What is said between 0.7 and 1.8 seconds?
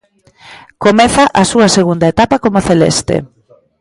Comeza a súa